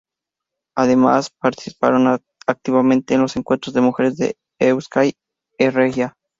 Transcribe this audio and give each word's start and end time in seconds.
Además, 0.75 1.29
participaron 1.39 2.19
activamente 2.47 3.13
en 3.13 3.21
los 3.21 3.35
encuentros 3.35 3.75
de 3.75 3.81
mujeres 3.81 4.17
de 4.17 4.35
Euskal 4.59 5.13
Herria. 5.59 6.15